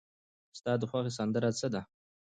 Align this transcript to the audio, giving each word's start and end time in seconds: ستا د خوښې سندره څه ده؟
ستا 0.57 0.71
د 0.79 0.83
خوښې 0.89 1.11
سندره 1.17 1.49
څه 1.59 1.67
ده؟ 1.73 1.81